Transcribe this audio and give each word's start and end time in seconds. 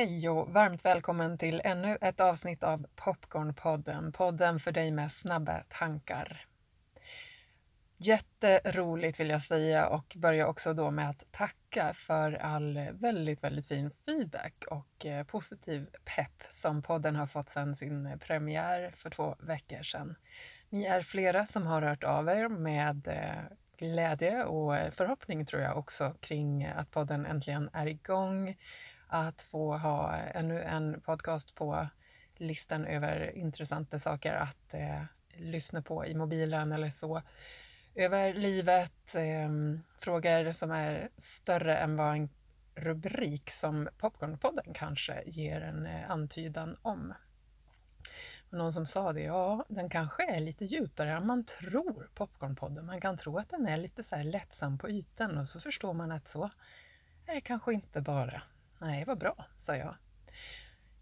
Hej 0.00 0.28
och 0.28 0.48
varmt 0.48 0.84
välkommen 0.84 1.38
till 1.38 1.60
ännu 1.64 1.98
ett 2.00 2.20
avsnitt 2.20 2.62
av 2.62 2.86
Popcornpodden, 2.96 4.12
podden 4.12 4.60
för 4.60 4.72
dig 4.72 4.90
med 4.90 5.12
snabba 5.12 5.62
tankar. 5.68 6.46
Jätteroligt 7.96 9.20
vill 9.20 9.30
jag 9.30 9.42
säga 9.42 9.88
och 9.88 10.14
börja 10.16 10.46
också 10.46 10.74
då 10.74 10.90
med 10.90 11.10
att 11.10 11.24
tacka 11.30 11.92
för 11.94 12.32
all 12.32 12.78
väldigt, 12.92 13.44
väldigt 13.44 13.68
fin 13.68 13.90
feedback 13.90 14.64
och 14.70 15.06
eh, 15.06 15.24
positiv 15.24 15.86
pepp 16.16 16.42
som 16.50 16.82
podden 16.82 17.16
har 17.16 17.26
fått 17.26 17.48
sedan 17.48 17.76
sin 17.76 18.18
premiär 18.26 18.92
för 18.94 19.10
två 19.10 19.36
veckor 19.40 19.82
sedan. 19.82 20.14
Ni 20.68 20.84
är 20.84 21.02
flera 21.02 21.46
som 21.46 21.66
har 21.66 21.82
hört 21.82 22.04
av 22.04 22.28
er 22.28 22.48
med 22.48 23.08
eh, 23.08 23.56
glädje 23.76 24.44
och 24.44 24.76
eh, 24.76 24.90
förhoppning 24.90 25.46
tror 25.46 25.62
jag 25.62 25.78
också 25.78 26.14
kring 26.20 26.64
att 26.64 26.90
podden 26.90 27.26
äntligen 27.26 27.70
är 27.72 27.86
igång 27.86 28.56
att 29.10 29.42
få 29.42 29.76
ha 29.76 30.16
ännu 30.16 30.62
en 30.62 31.00
podcast 31.00 31.54
på 31.54 31.86
listan 32.36 32.84
över 32.84 33.36
intressanta 33.36 33.98
saker 33.98 34.34
att 34.34 34.74
eh, 34.74 35.02
lyssna 35.34 35.82
på 35.82 36.06
i 36.06 36.14
mobilen 36.14 36.72
eller 36.72 36.90
så. 36.90 37.22
Över 37.94 38.34
livet, 38.34 39.14
eh, 39.14 39.50
frågor 39.98 40.52
som 40.52 40.70
är 40.70 41.08
större 41.18 41.76
än 41.76 41.96
vad 41.96 42.16
en 42.16 42.28
rubrik 42.74 43.50
som 43.50 43.88
Popcornpodden 43.98 44.74
kanske 44.74 45.22
ger 45.26 45.60
en 45.60 45.86
eh, 45.86 46.10
antydan 46.10 46.76
om. 46.82 47.14
Någon 48.50 48.72
som 48.72 48.86
sa 48.86 49.12
det, 49.12 49.22
ja, 49.22 49.64
den 49.68 49.88
kanske 49.88 50.36
är 50.36 50.40
lite 50.40 50.64
djupare 50.64 51.12
än 51.12 51.26
man 51.26 51.44
tror, 51.44 52.10
Popcornpodden. 52.14 52.86
Man 52.86 53.00
kan 53.00 53.16
tro 53.16 53.38
att 53.38 53.50
den 53.50 53.66
är 53.66 53.76
lite 53.76 54.02
så 54.02 54.16
här 54.16 54.24
lättsam 54.24 54.78
på 54.78 54.88
ytan 54.90 55.38
och 55.38 55.48
så 55.48 55.60
förstår 55.60 55.92
man 55.92 56.12
att 56.12 56.28
så 56.28 56.50
är 57.26 57.34
det 57.34 57.40
kanske 57.40 57.72
inte 57.72 58.00
bara. 58.00 58.42
Nej, 58.80 59.04
vad 59.04 59.18
bra, 59.18 59.46
sa 59.56 59.76
jag. 59.76 59.94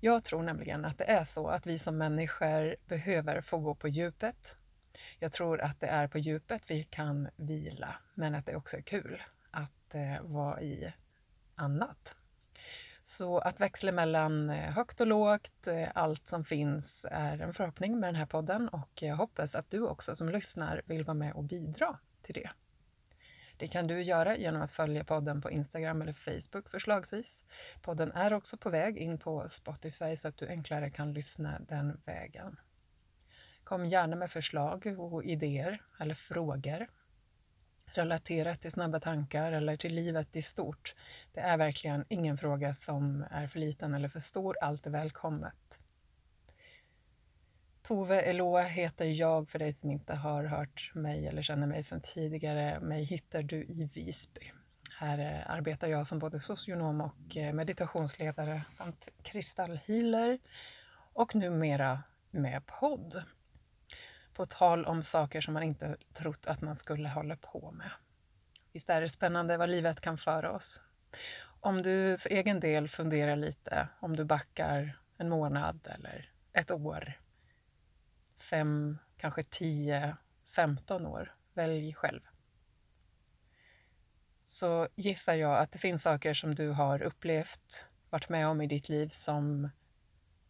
Jag 0.01 0.25
tror 0.25 0.43
nämligen 0.43 0.85
att 0.85 0.99
det 0.99 1.05
är 1.05 1.25
så 1.25 1.49
att 1.49 1.67
vi 1.67 1.79
som 1.79 1.99
människor 1.99 2.77
behöver 2.87 3.41
få 3.41 3.59
gå 3.59 3.75
på 3.75 3.89
djupet. 3.89 4.57
Jag 5.19 5.33
tror 5.33 5.61
att 5.61 5.81
det 5.81 5.87
är 5.87 6.09
på 6.09 6.19
djupet 6.19 6.63
vi 6.71 6.85
kan 6.85 7.29
vila, 7.37 7.95
men 8.15 8.35
att 8.35 8.47
det 8.47 8.57
också 8.57 8.77
är 8.77 8.81
kul 8.81 9.23
att 9.51 9.95
eh, 9.95 10.23
vara 10.23 10.61
i 10.61 10.93
annat. 11.55 12.17
Så 13.03 13.39
att 13.39 13.61
växla 13.61 13.93
mellan 13.93 14.51
eh, 14.51 14.73
högt 14.73 15.01
och 15.01 15.07
lågt, 15.07 15.67
eh, 15.67 15.89
allt 15.95 16.27
som 16.27 16.45
finns, 16.45 17.07
är 17.11 17.39
en 17.39 17.55
förhoppning 17.55 18.01
med 18.01 18.09
den 18.09 18.15
här 18.15 18.27
podden 18.27 18.69
och 18.69 19.03
jag 19.03 19.17
hoppas 19.17 19.55
att 19.55 19.71
du 19.71 19.87
också 19.87 20.17
som 20.17 20.29
lyssnar 20.29 20.83
vill 20.85 21.05
vara 21.05 21.15
med 21.15 21.33
och 21.33 21.45
bidra 21.45 21.99
till 22.23 22.35
det. 22.35 22.51
Det 23.59 23.67
kan 23.67 23.87
du 23.87 24.03
göra 24.03 24.37
genom 24.37 24.63
att 24.63 24.71
följa 24.71 25.05
podden 25.05 25.41
på 25.41 25.51
Instagram 25.51 26.03
eller 26.03 26.13
Facebook 26.13 26.69
förslagsvis. 26.69 27.45
Podden 27.83 28.13
är 28.13 28.33
också 28.33 28.57
på 28.57 28.71
väg 28.71 28.97
in 28.97 29.19
på 29.19 29.49
Spotify 29.49 30.17
så 30.17 30.29
att 30.29 30.37
du 30.37 30.49
enklare 30.49 30.91
kan 30.91 31.13
lyssna 31.13 31.61
den 31.69 32.01
vägen. 32.05 32.57
Kom 33.65 33.87
gärna 33.87 34.17
med 34.17 34.31
förslag 34.31 34.87
och 34.99 35.25
idéer 35.25 35.83
eller 36.01 36.15
frågor 36.15 36.87
relaterat 37.95 38.61
till 38.61 38.73
snabba 38.73 39.01
tankar 39.01 39.53
eller 39.53 39.77
till 39.77 39.95
livet 39.95 40.37
i 40.37 40.43
stort. 40.43 40.95
Det 41.33 41.41
är 41.41 41.57
verkligen 41.57 42.05
ingen 42.09 42.39
fråga 42.39 42.75
som 42.75 43.25
är 43.31 43.47
för 43.47 43.59
liten 43.59 43.95
eller 43.95 44.09
för 44.09 44.21
stor. 44.21 44.57
Allt 44.61 44.87
är 44.87 44.91
välkommet. 44.91 45.81
Tove 47.83 48.21
Eloa 48.21 48.63
heter 48.63 49.07
jag 49.07 49.49
för 49.49 49.59
dig 49.59 49.73
som 49.73 49.91
inte 49.91 50.15
har 50.15 50.45
hört 50.45 50.91
mig 50.95 51.27
eller 51.27 51.43
känner 51.43 51.67
mig 51.67 51.85
sedan 51.85 52.01
tidigare. 52.01 52.81
Mig 52.81 53.05
hittar 53.05 53.43
du 53.43 53.57
i 53.57 53.91
Visby. 53.95 54.53
Här 54.99 55.19
eh, 55.19 55.51
arbetar 55.51 55.89
jag 55.89 56.07
som 56.07 56.19
både 56.19 56.41
socionom 56.41 57.01
och 57.01 57.37
eh, 57.37 57.53
meditationsledare 57.53 58.63
samt 58.71 59.09
kristallhealer 59.23 60.39
och 61.13 61.35
numera 61.35 62.03
med 62.31 62.67
podd. 62.67 63.23
På 64.35 64.47
tal 64.47 64.85
om 64.85 65.03
saker 65.03 65.41
som 65.41 65.55
man 65.55 65.63
inte 65.63 65.97
trott 66.13 66.47
att 66.47 66.61
man 66.61 66.77
skulle 66.77 67.09
hålla 67.09 67.37
på 67.37 67.71
med. 67.71 67.91
Visst 68.73 68.91
är 68.91 69.01
det 69.01 69.09
spännande 69.09 69.57
vad 69.57 69.71
livet 69.71 70.01
kan 70.01 70.19
föra 70.19 70.53
oss? 70.53 70.83
Om 71.61 71.83
du 71.83 72.19
för 72.19 72.31
egen 72.31 72.61
del 72.61 72.89
funderar 72.89 73.37
lite, 73.37 73.89
om 74.01 74.17
du 74.17 74.25
backar 74.25 74.99
en 75.17 75.29
månad 75.29 75.89
eller 75.95 76.33
ett 76.53 76.71
år 76.71 77.19
fem, 78.39 78.99
kanske 79.17 79.43
tio, 79.43 80.17
femton 80.55 81.07
år. 81.07 81.35
Välj 81.55 81.95
själv. 81.95 82.21
Så 84.43 84.89
gissar 84.95 85.35
jag 85.35 85.59
att 85.59 85.71
det 85.73 85.79
finns 85.79 86.03
saker 86.03 86.35
som 86.35 86.55
du 86.55 86.71
har 86.71 87.03
upplevt, 87.03 87.87
varit 88.11 88.29
med 88.29 88.49
om 88.49 88.61
i 88.61 88.67
ditt 88.67 88.89
liv 88.89 89.09
som 89.09 89.69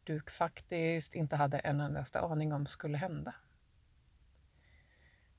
du 0.04 0.20
faktiskt 0.20 1.14
inte 1.14 1.36
hade 1.36 1.58
en 1.58 1.80
endaste 1.80 2.20
aning 2.20 2.52
om 2.52 2.66
skulle 2.66 2.98
hända. 2.98 3.34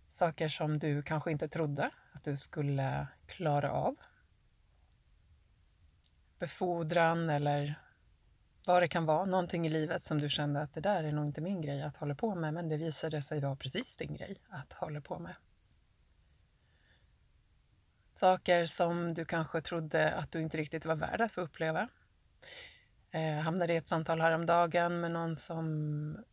Saker 0.10 0.50
som 0.50 0.78
du 0.78 1.04
kanske 1.04 1.32
inte 1.32 1.48
trodde 1.48 1.90
att 2.12 2.24
du 2.24 2.38
skulle 2.38 3.08
klara 3.26 3.72
av. 3.72 3.96
Befordran 6.40 7.30
eller 7.30 7.76
vad 8.74 8.82
det 8.82 8.88
kan 8.88 9.06
vara, 9.06 9.26
någonting 9.26 9.66
i 9.66 9.70
livet 9.70 10.04
som 10.04 10.22
du 10.22 10.30
kände 10.30 10.62
att 10.62 10.74
det 10.74 10.82
där 10.82 11.04
är 11.04 11.12
nog 11.12 11.26
inte 11.26 11.42
min 11.42 11.62
grej 11.62 11.82
att 11.82 11.98
hålla 11.98 12.16
på 12.16 12.36
med, 12.36 12.54
men 12.54 12.70
det 12.70 12.78
visade 12.78 13.22
sig 13.22 13.42
vara 13.42 13.56
precis 13.56 13.98
din 13.98 14.16
grej 14.16 14.38
att 14.50 14.74
hålla 14.74 15.02
på 15.02 15.20
med. 15.20 15.36
Saker 18.12 18.66
som 18.66 19.14
du 19.14 19.26
kanske 19.26 19.62
trodde 19.62 20.14
att 20.14 20.32
du 20.32 20.42
inte 20.42 20.58
riktigt 20.58 20.86
var 20.86 20.96
värd 20.96 21.22
att 21.22 21.32
få 21.32 21.42
uppleva. 21.42 21.88
Eh, 23.12 23.36
hamnade 23.36 23.74
i 23.74 23.78
ett 23.78 23.88
samtal 23.88 24.22
häromdagen 24.22 25.00
med 25.00 25.12
någon 25.12 25.36
som 25.36 26.24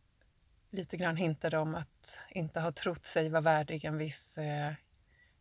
lite 0.71 0.97
grann 0.97 1.17
hintade 1.17 1.57
om 1.57 1.75
att 1.75 2.19
inte 2.29 2.59
ha 2.59 2.71
trott 2.71 3.05
sig 3.05 3.29
vara 3.29 3.41
värdig 3.41 3.85
en 3.85 3.97
viss 3.97 4.37
eh, 4.37 4.73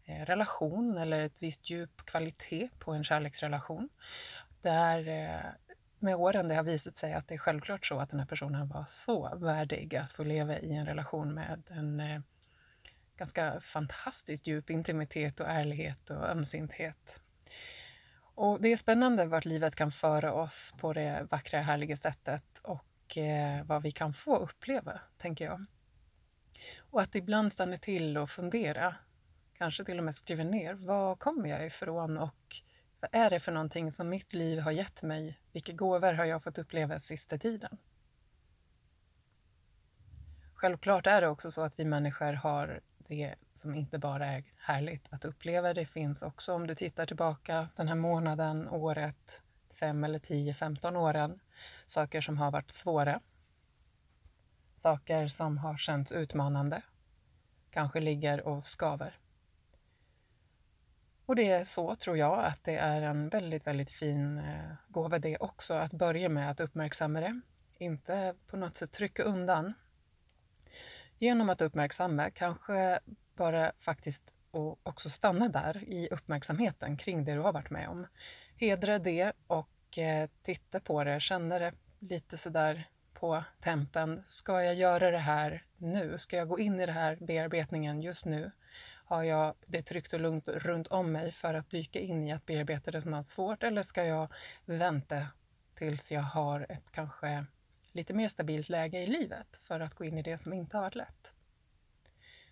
eh 0.05 0.25
relation 0.25 0.99
eller 0.99 1.21
ett 1.21 1.43
visst 1.43 1.71
djup 1.71 2.07
kvalitet 2.07 2.69
på 2.79 2.93
en 2.93 3.05
kärleksrelation. 3.05 3.89
Där 4.63 5.09
eh, 5.09 5.66
med 5.99 6.17
åren 6.17 6.49
det 6.49 6.55
har 6.55 6.63
visat 6.63 6.97
sig 6.97 7.13
att 7.13 7.29
det 7.29 7.35
är 7.35 7.39
självklart 7.39 7.87
så 7.87 7.99
att 7.99 8.11
den 8.11 8.21
här 8.21 8.27
personen 8.27 8.69
var 8.69 8.85
så 8.89 9.37
värdig 9.37 9.97
att 9.97 10.13
få 10.13 10.25
leva 10.25 10.59
i 10.59 10.75
en 10.75 10.87
relation 10.87 11.35
med 11.35 11.63
en 11.71 12.01
eh, 12.01 12.21
ganska 13.17 13.61
fantastiskt 13.61 14.47
djup 14.47 14.71
intimitet 14.71 15.41
och 15.41 15.49
ärlighet 15.49 16.11
och 16.11 16.29
ömsinthet. 16.29 17.21
Och 18.35 18.61
det 18.61 18.69
är 18.69 18.77
spännande 18.77 19.27
vart 19.27 19.45
livet 19.45 19.75
kan 19.75 19.93
föra 19.93 20.33
oss 20.33 20.75
på 20.79 20.93
det 20.93 21.27
vackra, 21.31 21.61
härliga 21.61 21.97
sättet 21.97 22.59
och 22.63 23.19
eh, 23.19 23.65
vad 23.65 23.83
vi 23.83 23.91
kan 23.91 24.13
få 24.13 24.37
uppleva, 24.37 25.01
tänker 25.17 25.45
jag. 25.45 25.65
Och 26.79 27.01
att 27.01 27.15
ibland 27.15 27.53
stanna 27.53 27.79
till 27.79 28.19
och 28.19 28.31
fundera, 28.31 28.95
kanske 29.59 29.85
till 29.85 29.99
och 29.99 30.05
med 30.05 30.17
skriva 30.17 30.45
ner, 30.45 30.75
var 30.75 31.17
kommer 31.17 31.49
jag 31.49 31.67
ifrån 31.67 32.19
och 32.19 32.57
vad 33.01 33.11
är 33.13 33.31
det 33.31 33.41
för 33.41 33.53
någonting 33.53 33.93
som 33.93 34.09
mitt 34.09 34.33
liv 34.33 34.59
har 34.59 34.71
gett 34.71 35.03
mig? 35.03 35.41
Vilka 35.53 35.73
gåvor 35.73 36.13
har 36.13 36.25
jag 36.25 36.43
fått 36.43 36.59
uppleva 36.59 36.99
sista 36.99 37.39
tiden? 37.39 37.79
Självklart 40.55 41.07
är 41.07 41.21
det 41.21 41.29
också 41.29 41.51
så 41.51 41.61
att 41.61 41.79
vi 41.79 41.85
människor 41.85 42.33
har 42.33 42.81
det 42.99 43.35
som 43.53 43.75
inte 43.75 43.99
bara 43.99 44.27
är 44.27 44.45
härligt 44.57 45.07
att 45.11 45.25
uppleva. 45.25 45.75
Det 45.75 45.87
finns 45.87 46.23
också, 46.23 46.55
om 46.55 46.67
du 46.67 46.75
tittar 46.75 47.07
tillbaka 47.07 47.69
den 47.77 47.89
här 47.89 47.95
månaden, 47.95 48.69
året, 48.69 49.43
fem 49.81 50.05
eller 50.05 50.19
tio, 50.19 50.55
femton 50.55 50.97
åren, 50.97 51.41
saker 51.87 52.21
som 52.21 52.39
har 52.39 52.51
varit 52.51 52.71
svåra. 52.71 53.21
Saker 54.77 55.29
som 55.29 55.59
har 55.59 55.77
känts 55.77 56.13
utmanande, 56.13 56.83
kanske 57.71 58.01
ligger 58.01 58.47
och 58.47 58.65
skaver. 58.65 59.19
Och 61.27 61.37
det 61.37 61.51
är 61.51 61.65
så, 61.65 61.95
tror 61.95 62.19
jag, 62.19 62.45
att 62.45 62.65
det 62.65 62.77
är 62.77 63.03
en 63.03 63.29
väldigt, 63.29 63.67
väldigt 63.67 63.91
fin 63.91 64.39
eh, 64.39 64.73
gåva 64.89 65.19
det 65.19 65.37
också, 65.37 65.75
att 65.75 65.93
börja 65.93 66.29
med 66.29 66.51
att 66.51 66.61
uppmärksamma 66.61 67.21
det. 67.21 67.41
Inte 67.79 68.35
på 68.47 68.57
något 68.57 68.77
sätt 68.77 68.93
trycka 68.93 69.23
undan. 69.23 69.75
Genom 71.19 71.51
att 71.51 71.61
uppmärksamma, 71.61 72.31
kanske 72.31 72.99
bara 73.37 73.73
faktiskt 73.79 74.33
och 74.51 74.79
också 74.83 75.11
stanna 75.11 75.49
där 75.49 75.85
i 75.89 76.09
uppmärksamheten 76.11 76.97
kring 76.97 77.25
det 77.25 77.35
du 77.35 77.41
har 77.41 77.53
varit 77.53 77.71
med 77.71 77.89
om. 77.89 78.07
Hedra 78.57 78.99
det 78.99 79.33
och 79.47 79.99
eh, 79.99 80.29
titta 80.43 80.81
på 80.81 81.05
det, 81.05 81.21
känna 81.21 81.59
det 81.59 81.73
lite 81.99 82.37
sådär 82.37 82.89
på 83.13 83.45
tempen. 83.61 84.23
Ska 84.27 84.63
jag 84.63 84.75
göra 84.75 85.11
det 85.11 85.19
här 85.19 85.65
nu? 85.77 86.19
Ska 86.19 86.37
jag 86.37 86.49
gå 86.49 86.59
in 86.59 86.81
i 86.81 86.87
den 86.87 86.95
här 86.95 87.17
bearbetningen 87.17 88.03
just 88.03 88.25
nu? 88.25 88.51
Har 89.09 89.23
jag 89.23 89.55
det 89.67 89.83
tryggt 89.83 90.13
och 90.13 90.21
lugnt 90.21 90.49
runt 90.49 90.87
om 90.87 91.13
mig 91.13 91.33
för 91.33 91.55
att 91.55 91.71
dyka 91.71 92.01
in 92.01 92.29
i 92.29 92.33
att 92.33 92.47
bearbeta 92.47 92.91
det 92.91 93.03
som 93.03 93.15
är 93.15 93.23
svårt 93.23 93.63
eller 93.63 93.83
ska 93.83 94.05
jag 94.05 94.33
vänta 94.65 95.27
tills 95.75 96.13
jag 96.13 96.21
har 96.21 96.67
ett 96.69 96.91
kanske 96.91 97.45
lite 97.93 98.15
mer 98.15 98.29
stabilt 98.29 98.69
läge 98.69 98.99
i 98.99 99.07
livet 99.07 99.57
för 99.57 99.81
att 99.81 99.95
gå 99.95 100.05
in 100.05 100.19
i 100.19 100.23
det 100.23 100.39
som 100.39 100.53
inte 100.53 100.77
har 100.77 100.85
varit 100.85 100.95
lätt? 100.95 101.35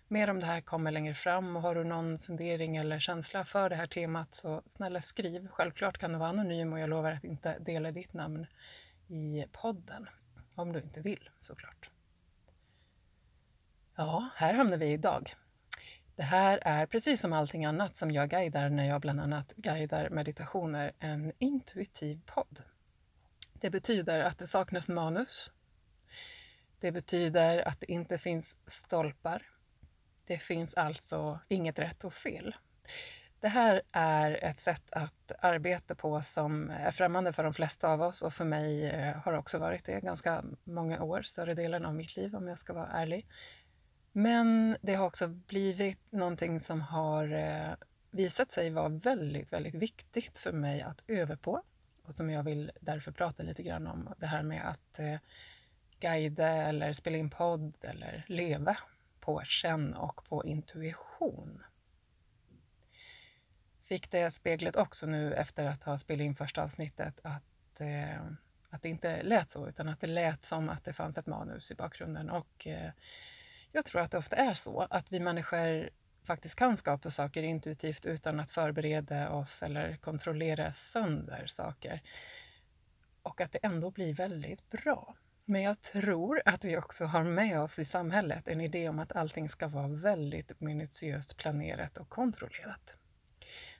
Mer 0.07 0.29
om 0.29 0.39
det 0.39 0.45
här 0.45 0.61
kommer 0.61 0.91
längre 0.91 1.13
fram 1.13 1.55
och 1.55 1.61
har 1.61 1.75
du 1.75 1.83
någon 1.83 2.19
fundering 2.19 2.77
eller 2.77 2.99
känsla 2.99 3.45
för 3.45 3.69
det 3.69 3.75
här 3.75 3.87
temat 3.87 4.33
så 4.33 4.61
snälla 4.67 5.01
skriv. 5.01 5.47
Självklart 5.47 5.97
kan 5.97 6.13
du 6.13 6.19
vara 6.19 6.29
anonym 6.29 6.73
och 6.73 6.79
jag 6.79 6.89
lovar 6.89 7.11
att 7.11 7.23
inte 7.23 7.59
dela 7.59 7.91
ditt 7.91 8.13
namn 8.13 8.45
i 9.07 9.45
podden. 9.51 10.09
Om 10.55 10.73
du 10.73 10.79
inte 10.79 11.01
vill 11.01 11.29
såklart. 11.39 11.89
Ja, 13.95 14.29
här 14.35 14.53
hamnar 14.53 14.77
vi 14.77 14.91
idag. 14.91 15.35
Det 16.15 16.23
här 16.23 16.59
är 16.61 16.85
precis 16.85 17.21
som 17.21 17.33
allting 17.33 17.65
annat 17.65 17.97
som 17.97 18.11
jag 18.11 18.29
guidar 18.29 18.69
när 18.69 18.87
jag 18.87 19.01
bland 19.01 19.19
annat 19.19 19.53
guidar 19.55 20.09
meditationer 20.09 20.91
en 20.99 21.31
intuitiv 21.39 22.21
podd. 22.25 22.63
Det 23.53 23.69
betyder 23.69 24.19
att 24.19 24.37
det 24.37 24.47
saknas 24.47 24.89
manus. 24.89 25.51
Det 26.79 26.91
betyder 26.91 27.67
att 27.67 27.79
det 27.79 27.91
inte 27.91 28.17
finns 28.17 28.57
stolpar. 28.65 29.41
Det 30.27 30.37
finns 30.37 30.73
alltså 30.73 31.39
inget 31.47 31.79
rätt 31.79 32.03
och 32.03 32.13
fel. 32.13 32.55
Det 33.39 33.47
här 33.47 33.81
är 33.91 34.43
ett 34.43 34.59
sätt 34.59 34.83
att 34.91 35.31
arbeta 35.39 35.95
på 35.95 36.21
som 36.21 36.69
är 36.69 36.91
främmande 36.91 37.33
för 37.33 37.43
de 37.43 37.53
flesta 37.53 37.89
av 37.89 38.01
oss 38.01 38.21
och 38.21 38.33
för 38.33 38.45
mig 38.45 38.89
eh, 38.89 39.15
har 39.15 39.33
också 39.33 39.57
varit 39.57 39.85
det 39.85 40.01
ganska 40.01 40.43
många 40.63 41.03
år, 41.03 41.21
större 41.21 41.53
delen 41.53 41.85
av 41.85 41.95
mitt 41.95 42.15
liv 42.15 42.35
om 42.35 42.47
jag 42.47 42.59
ska 42.59 42.73
vara 42.73 42.87
ärlig. 42.87 43.27
Men 44.17 44.77
det 44.81 44.95
har 44.95 45.05
också 45.05 45.27
blivit 45.27 46.11
någonting 46.11 46.59
som 46.59 46.81
har 46.81 47.33
eh, 47.33 47.73
visat 48.11 48.51
sig 48.51 48.69
vara 48.69 48.89
väldigt, 48.89 49.53
väldigt 49.53 49.75
viktigt 49.75 50.37
för 50.37 50.51
mig 50.51 50.81
att 50.81 51.03
öva 51.07 51.37
på 51.37 51.61
och 52.03 52.13
som 52.13 52.29
jag 52.29 52.43
vill 52.43 52.71
därför 52.79 53.11
prata 53.11 53.43
lite 53.43 53.63
grann 53.63 53.87
om. 53.87 54.09
Det 54.17 54.25
här 54.25 54.43
med 54.43 54.69
att 54.69 54.99
eh, 54.99 55.15
guida 55.99 56.47
eller 56.47 56.93
spela 56.93 57.17
in 57.17 57.29
podd 57.29 57.77
eller 57.81 58.25
leva 58.27 58.77
på 59.19 59.41
känn 59.43 59.93
och 59.93 60.25
på 60.25 60.45
intuition. 60.45 61.63
Fick 63.81 64.11
det 64.11 64.31
speglet 64.31 64.75
också 64.75 65.05
nu 65.05 65.33
efter 65.33 65.65
att 65.65 65.83
ha 65.83 65.97
spelat 65.97 66.25
in 66.25 66.35
första 66.35 66.63
avsnittet 66.63 67.19
att, 67.23 67.81
eh, 67.81 68.25
att 68.69 68.81
det 68.81 68.89
inte 68.89 69.23
lät 69.23 69.51
så 69.51 69.67
utan 69.67 69.89
att 69.89 70.01
det 70.01 70.07
lät 70.07 70.45
som 70.45 70.69
att 70.69 70.83
det 70.83 70.93
fanns 70.93 71.17
ett 71.17 71.27
manus 71.27 71.71
i 71.71 71.75
bakgrunden 71.75 72.29
och 72.29 72.67
eh, 72.67 72.91
jag 73.75 73.85
tror 73.85 74.01
att 74.01 74.11
det 74.11 74.17
ofta 74.17 74.35
är 74.35 74.53
så 74.53 74.87
att 74.89 75.11
vi 75.11 75.19
människor 75.19 75.89
faktiskt 76.23 76.55
kan 76.55 76.77
skapa 76.77 77.09
saker 77.09 77.43
intuitivt 77.43 78.05
utan 78.05 78.39
att 78.39 78.51
förbereda 78.51 79.31
oss 79.31 79.63
eller 79.63 79.95
kontrollera 79.95 80.71
sönder 80.71 81.45
saker. 81.47 82.01
Och 83.21 83.41
att 83.41 83.51
det 83.51 83.59
ändå 83.63 83.91
blir 83.91 84.13
väldigt 84.13 84.69
bra. 84.69 85.15
Men 85.45 85.61
jag 85.61 85.81
tror 85.81 86.41
att 86.45 86.63
vi 86.63 86.77
också 86.77 87.05
har 87.05 87.23
med 87.23 87.61
oss 87.61 87.79
i 87.79 87.85
samhället 87.85 88.47
en 88.47 88.61
idé 88.61 88.89
om 88.89 88.99
att 88.99 89.15
allting 89.15 89.49
ska 89.49 89.67
vara 89.67 89.87
väldigt 89.87 90.59
minutiöst 90.59 91.37
planerat 91.37 91.97
och 91.97 92.09
kontrollerat. 92.09 92.95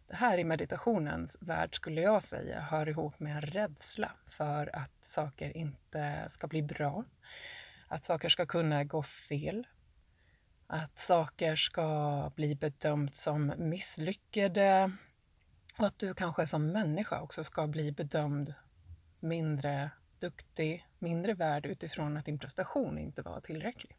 Det 0.07 0.15
här 0.15 0.37
i 0.37 0.43
meditationens 0.43 1.37
värld 1.39 1.75
skulle 1.75 2.01
jag 2.01 2.23
säga 2.23 2.59
hör 2.59 2.89
ihop 2.89 3.19
med 3.19 3.35
en 3.35 3.41
rädsla 3.41 4.11
för 4.25 4.75
att 4.75 5.05
saker 5.05 5.57
inte 5.57 6.27
ska 6.29 6.47
bli 6.47 6.61
bra, 6.61 7.03
att 7.87 8.03
saker 8.03 8.29
ska 8.29 8.45
kunna 8.45 8.83
gå 8.83 9.03
fel, 9.03 9.67
att 10.67 10.99
saker 10.99 11.55
ska 11.55 12.31
bli 12.35 12.55
bedömt 12.55 13.15
som 13.15 13.53
misslyckade 13.57 14.91
och 15.79 15.85
att 15.85 15.99
du 15.99 16.13
kanske 16.13 16.47
som 16.47 16.67
människa 16.67 17.21
också 17.21 17.43
ska 17.43 17.67
bli 17.67 17.91
bedömd 17.91 18.53
mindre 19.19 19.91
duktig, 20.19 20.87
mindre 20.99 21.33
värd 21.33 21.65
utifrån 21.65 22.17
att 22.17 22.25
din 22.25 22.39
prestation 22.39 22.97
inte 22.97 23.21
var 23.21 23.39
tillräcklig. 23.39 23.97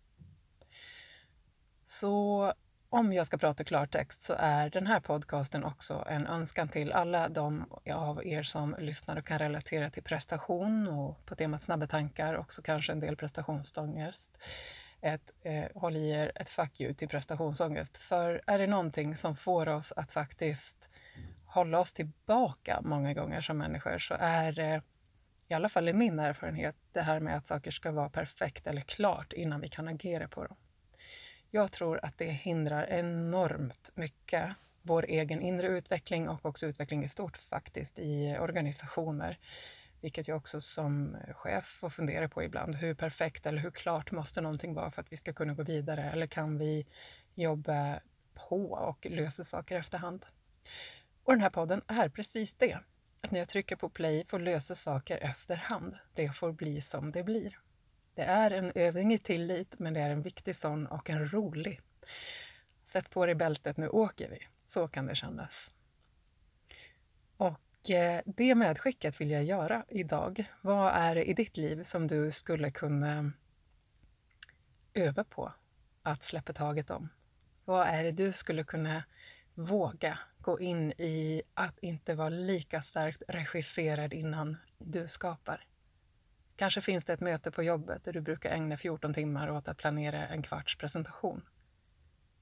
Så 1.85 2.53
om 2.89 3.13
jag 3.13 3.27
ska 3.27 3.39
prata 3.39 3.65
klartext 3.65 4.23
så 4.23 4.35
är 4.39 4.71
den 4.71 4.87
här 4.87 5.01
podcasten 5.01 5.65
också 5.65 6.05
en 6.07 6.27
önskan 6.27 6.69
till 6.69 6.93
alla 6.93 7.29
de 7.29 7.65
av 7.95 8.27
er 8.27 8.43
som 8.43 8.77
lyssnar 8.79 9.17
och 9.17 9.27
kan 9.27 9.39
relatera 9.39 9.91
till 9.91 10.03
prestation 10.03 10.89
och 10.89 11.27
på 11.27 11.35
temat 11.35 11.63
snabba 11.63 11.87
tankar, 11.87 12.35
också 12.35 12.63
kanske 12.63 12.93
en 12.93 13.01
del 13.01 13.17
prestationsångest 13.17 14.39
ett 15.07 15.33
eh, 15.43 15.65
håll 15.75 15.97
i 15.97 16.11
er 16.11 16.33
ett 16.35 16.49
fuck 16.49 16.81
you 16.81 16.95
till 16.95 17.09
prestationsångest. 17.09 17.97
För 17.97 18.43
är 18.47 18.59
det 18.59 18.67
någonting 18.67 19.17
som 19.17 19.37
får 19.37 19.69
oss 19.69 19.93
att 19.93 20.13
faktiskt 20.13 20.89
hålla 21.47 21.81
oss 21.81 21.93
tillbaka 21.93 22.81
många 22.85 23.15
gånger 23.15 23.41
som 23.41 23.59
människor 23.59 23.99
så 23.99 24.17
är 24.19 24.53
det, 24.53 24.83
i 25.49 25.55
alla 25.55 25.69
fall 25.69 25.89
i 25.89 25.93
min 25.93 26.19
erfarenhet, 26.19 26.77
det 26.93 27.01
här 27.01 27.21
med 27.21 27.37
att 27.37 27.47
saker 27.47 27.71
ska 27.71 27.93
vara 27.93 28.09
perfekt 28.09 28.67
eller 28.67 28.81
klart 28.81 29.33
innan 29.33 29.61
vi 29.61 29.69
kan 29.69 29.89
agera 29.89 30.29
på 30.29 30.45
dem. 30.45 30.57
Jag 31.51 31.73
tror 31.73 32.01
att 32.03 32.19
det 32.19 32.31
hindrar 32.31 32.87
enormt 32.87 33.91
mycket 33.95 34.55
vår 34.83 35.05
egen 35.09 35.43
inre 35.43 35.67
utveckling 35.67 36.29
och 36.29 36.47
också 36.47 36.67
utveckling 36.67 37.05
i 37.05 37.09
stort 37.09 37.37
faktiskt 37.37 37.99
i 37.99 38.37
organisationer. 38.41 39.39
Vilket 40.01 40.29
jag 40.29 40.37
också 40.37 40.61
som 40.61 41.17
chef 41.35 41.65
får 41.65 41.91
fundera 41.91 42.29
på 42.29 42.43
ibland. 42.43 42.75
Hur 42.75 42.95
perfekt 42.95 43.47
eller 43.47 43.59
hur 43.59 43.71
klart 43.71 44.13
måste 44.13 44.41
någonting 44.41 44.75
vara 44.75 44.91
för 44.91 45.01
att 45.01 45.13
vi 45.13 45.17
ska 45.17 45.33
kunna 45.33 45.55
gå 45.55 45.63
vidare? 45.63 46.11
Eller 46.11 46.27
kan 46.27 46.59
vi 46.59 46.87
jobba 47.35 48.01
på 48.35 48.71
och 48.73 49.07
lösa 49.07 49.45
saker 49.45 49.77
efterhand? 49.77 50.27
Och 51.25 51.33
den 51.33 51.43
här 51.43 51.51
podden 51.51 51.83
är 51.87 52.09
precis 52.09 52.55
det. 52.59 52.79
Att 53.23 53.31
när 53.31 53.39
jag 53.39 53.49
trycker 53.49 53.77
på 53.77 53.89
play 53.89 54.25
får 54.27 54.39
lösa 54.39 54.75
saker 54.75 55.19
efterhand. 55.19 55.97
Det 56.15 56.29
får 56.29 56.53
bli 56.53 56.81
som 56.81 57.13
det 57.13 57.23
blir. 57.23 57.59
Det 58.15 58.23
är 58.23 58.51
en 58.51 58.73
övning 58.75 59.15
i 59.15 59.19
tillit, 59.19 59.79
men 59.79 59.95
det 59.95 60.01
är 60.01 60.11
en 60.11 60.23
viktig 60.23 60.57
sån 60.57 60.87
och 60.87 61.11
en 61.11 61.33
rolig. 61.33 61.81
Sätt 62.85 63.11
på 63.11 63.27
dig 63.27 63.35
bältet, 63.35 63.77
nu 63.77 63.89
åker 63.89 64.31
vi. 64.31 64.39
Så 64.67 64.89
kan 64.89 65.07
det 65.07 65.15
kännas. 65.15 65.73
Och 67.37 67.61
Eh, 67.91 68.21
det 68.25 68.55
medskicket 68.55 69.21
vill 69.21 69.31
jag 69.31 69.45
göra 69.45 69.85
idag. 69.89 70.45
Vad 70.61 70.93
är 70.95 71.15
det 71.15 71.25
i 71.25 71.35
ditt 71.35 71.57
liv 71.57 71.83
som 71.83 72.07
du 72.07 72.31
skulle 72.31 72.71
kunna 72.71 73.33
öva 74.95 75.25
på 75.25 75.53
att 76.03 76.25
släppa 76.25 76.53
taget 76.53 76.91
om? 76.91 77.09
Vad 77.65 77.87
är 77.87 78.05
det 78.05 78.11
du 78.11 78.33
skulle 78.33 78.65
kunna 78.65 79.05
våga 79.55 80.19
gå 80.41 80.61
in 80.61 80.93
i 80.93 81.43
att 81.55 81.79
inte 81.79 82.15
vara 82.15 82.29
lika 82.29 82.83
starkt 82.83 83.23
regisserad 83.29 84.13
innan 84.13 84.57
du 84.79 85.09
skapar? 85.09 85.67
Kanske 86.57 86.81
finns 86.81 87.05
det 87.05 87.13
ett 87.13 87.21
möte 87.21 87.51
på 87.51 87.63
jobbet 87.63 88.05
där 88.05 88.13
du 88.13 88.21
brukar 88.21 88.51
ägna 88.51 88.77
14 88.77 89.15
timmar 89.15 89.51
åt 89.51 89.69
att 89.69 89.79
planera 89.79 90.29
en 90.29 90.43
kvarts 90.43 90.79
presentation. 90.79 91.49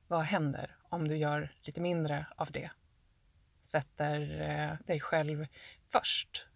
Vad 0.08 0.22
händer 0.22 0.76
om 0.82 1.08
du 1.08 1.16
gör 1.16 1.54
lite 1.62 1.80
mindre 1.80 2.26
av 2.36 2.50
det 2.50 2.70
sätter 3.66 4.40
eh, 4.40 4.86
dig 4.86 5.00
själv 5.00 5.46
först. 5.86 6.46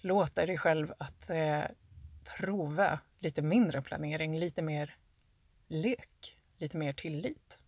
Låter 0.00 0.46
dig 0.46 0.58
själv 0.58 0.92
att 0.98 1.30
eh, 1.30 1.64
prova 2.38 3.00
lite 3.18 3.42
mindre 3.42 3.82
planering, 3.82 4.38
lite 4.38 4.62
mer 4.62 4.96
lek, 5.68 6.38
lite 6.58 6.78
mer 6.78 6.92
tillit. 6.92 7.58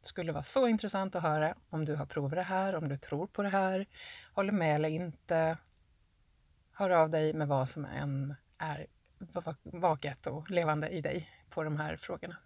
Det 0.00 0.06
skulle 0.08 0.32
vara 0.32 0.42
så 0.42 0.68
intressant 0.68 1.14
att 1.14 1.22
höra 1.22 1.54
om 1.70 1.84
du 1.84 1.94
har 1.94 2.06
provat 2.06 2.30
det 2.30 2.42
här, 2.42 2.74
om 2.74 2.88
du 2.88 2.96
tror 2.96 3.26
på 3.26 3.42
det 3.42 3.48
här, 3.48 3.86
håller 4.34 4.52
med 4.52 4.74
eller 4.74 4.88
inte. 4.88 5.58
Hör 6.72 6.90
av 6.90 7.10
dig 7.10 7.32
med 7.32 7.48
vad 7.48 7.68
som 7.68 7.84
än 7.84 8.34
är 8.58 8.86
vaket 9.62 10.26
och 10.26 10.50
levande 10.50 10.88
i 10.88 11.00
dig 11.00 11.30
på 11.48 11.62
de 11.62 11.76
här 11.76 11.96
frågorna. 11.96 12.36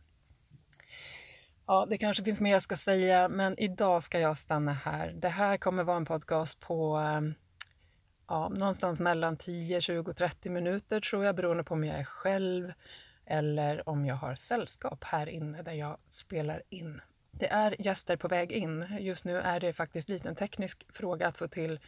Ja, 1.70 1.86
det 1.88 1.98
kanske 1.98 2.24
finns 2.24 2.40
mer 2.40 2.52
jag 2.52 2.62
ska 2.62 2.76
säga, 2.76 3.28
men 3.28 3.58
idag 3.58 4.02
ska 4.02 4.20
jag 4.20 4.38
stanna 4.38 4.72
här. 4.72 5.12
Det 5.12 5.28
här 5.28 5.56
kommer 5.56 5.84
vara 5.84 5.96
en 5.96 6.04
podcast 6.04 6.60
på 6.60 6.96
ehm, 6.96 7.34
ja, 8.28 8.48
någonstans 8.48 9.00
mellan 9.00 9.36
10, 9.36 9.80
20, 9.80 10.12
30 10.12 10.50
minuter 10.50 11.00
tror 11.00 11.24
jag, 11.24 11.36
beroende 11.36 11.64
på 11.64 11.74
om 11.74 11.84
jag 11.84 11.96
är 11.96 12.04
själv 12.04 12.72
eller 13.26 13.88
om 13.88 14.06
jag 14.06 14.14
har 14.14 14.34
sällskap 14.34 15.04
här 15.04 15.28
inne 15.28 15.62
där 15.62 15.72
jag 15.72 15.98
spelar 16.08 16.62
in. 16.68 17.00
Det 17.30 17.48
är 17.48 17.86
gäster 17.86 18.16
på 18.16 18.28
väg 18.28 18.52
in. 18.52 18.86
Just 19.00 19.24
nu 19.24 19.38
är 19.38 19.60
det 19.60 19.72
faktiskt 19.72 20.08
lite 20.08 20.28
en 20.28 20.34
teknisk 20.34 20.86
fråga 20.92 21.26
att 21.26 21.38
få 21.38 21.48
till 21.48 21.80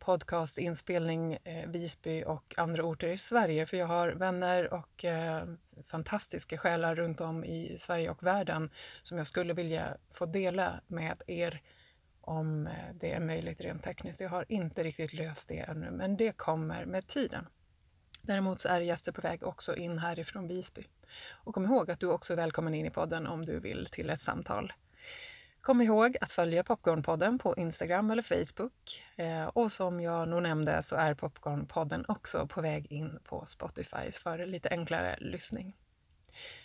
podcastinspelning 0.00 1.38
eh, 1.44 1.68
Visby 1.68 2.24
och 2.24 2.54
andra 2.56 2.84
orter 2.84 3.08
i 3.08 3.18
Sverige. 3.18 3.66
För 3.66 3.76
jag 3.76 3.86
har 3.86 4.08
vänner 4.08 4.72
och 4.74 5.04
eh, 5.04 5.44
fantastiska 5.84 6.58
själar 6.58 6.94
runt 6.94 7.20
om 7.20 7.44
i 7.44 7.76
Sverige 7.78 8.10
och 8.10 8.22
världen 8.22 8.70
som 9.02 9.18
jag 9.18 9.26
skulle 9.26 9.54
vilja 9.54 9.96
få 10.10 10.26
dela 10.26 10.80
med 10.86 11.22
er 11.26 11.62
om 12.20 12.66
eh, 12.66 12.94
det 12.94 13.12
är 13.12 13.20
möjligt 13.20 13.60
rent 13.60 13.82
tekniskt. 13.82 14.20
Jag 14.20 14.28
har 14.28 14.44
inte 14.48 14.84
riktigt 14.84 15.12
löst 15.12 15.48
det 15.48 15.58
ännu, 15.58 15.90
men 15.90 16.16
det 16.16 16.32
kommer 16.32 16.84
med 16.84 17.06
tiden. 17.06 17.46
Däremot 18.22 18.60
så 18.60 18.68
är 18.68 18.80
gäster 18.80 19.12
på 19.12 19.20
väg 19.20 19.42
också 19.42 19.76
in 19.76 19.98
härifrån 19.98 20.48
Visby. 20.48 20.86
Och 21.30 21.54
kom 21.54 21.64
ihåg 21.64 21.90
att 21.90 22.00
du 22.00 22.06
också 22.06 22.32
är 22.32 22.36
välkommen 22.36 22.74
in 22.74 22.86
i 22.86 22.90
podden 22.90 23.26
om 23.26 23.44
du 23.44 23.60
vill 23.60 23.86
till 23.86 24.10
ett 24.10 24.22
samtal. 24.22 24.72
Kom 25.62 25.80
ihåg 25.80 26.16
att 26.20 26.32
följa 26.32 26.64
Popcornpodden 26.64 27.38
på 27.38 27.56
Instagram 27.56 28.10
eller 28.10 28.22
Facebook. 28.22 29.02
Eh, 29.16 29.44
och 29.44 29.72
som 29.72 30.00
jag 30.00 30.28
nog 30.28 30.42
nämnde 30.42 30.82
så 30.82 30.96
är 30.96 31.14
Popcornpodden 31.14 32.04
också 32.08 32.46
på 32.46 32.60
väg 32.60 32.92
in 32.92 33.18
på 33.24 33.44
Spotify 33.46 34.12
för 34.12 34.46
lite 34.46 34.68
enklare 34.68 35.16
lyssning. 35.20 35.76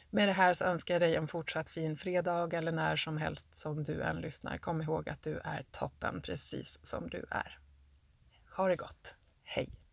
Med 0.09 0.29
det 0.29 0.33
här 0.33 0.53
så 0.53 0.65
önskar 0.65 0.93
jag 0.93 1.01
dig 1.01 1.15
en 1.15 1.27
fortsatt 1.27 1.69
fin 1.69 1.97
fredag 1.97 2.53
eller 2.53 2.71
när 2.71 2.95
som 2.95 3.17
helst 3.17 3.55
som 3.55 3.83
du 3.83 4.01
än 4.01 4.21
lyssnar. 4.21 4.57
Kom 4.57 4.81
ihåg 4.81 5.09
att 5.09 5.23
du 5.23 5.39
är 5.43 5.65
toppen 5.71 6.21
precis 6.21 6.79
som 6.81 7.09
du 7.09 7.25
är. 7.29 7.59
Ha 8.57 8.67
det 8.67 8.75
gott. 8.75 9.15
Hej! 9.43 9.84